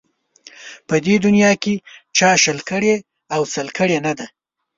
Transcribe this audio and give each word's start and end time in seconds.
په 0.87 0.95
دې 1.05 1.15
دنیا 1.25 1.51
کې 1.63 1.73
چا 2.17 2.29
شل 2.43 2.59
کړي 2.69 2.93
او 3.35 3.41
سل 3.53 3.67
کړي 3.77 3.97
نه 4.05 4.13
ده 4.17 4.25